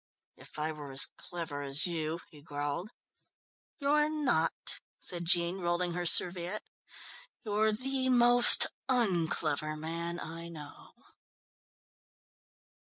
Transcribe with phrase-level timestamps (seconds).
[0.35, 2.89] "If I were as clever as you" he growled.
[3.79, 6.63] "You're not," said Jean, rolling her serviette.
[7.45, 10.93] "You're the most un clever man I know."